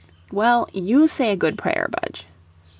"Well, 0.31 0.67
you 0.73 1.07
say 1.07 1.31
a 1.31 1.35
good 1.35 1.59
prayer, 1.59 1.87
Budge." 2.01 2.25